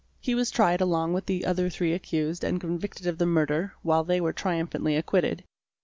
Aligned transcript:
He 0.19 0.33
was 0.33 0.49
tried 0.49 0.81
along 0.81 1.13
with 1.13 1.27
the 1.27 1.45
other 1.45 1.69
three 1.69 1.93
accused 1.93 2.43
and 2.43 2.59
convicted 2.59 3.05
of 3.05 3.19
the 3.19 3.27
murder, 3.27 3.75
while 3.83 4.03
they 4.03 4.19
were 4.19 4.33
triumphantly 4.33 4.95
acquitted. 4.95 5.43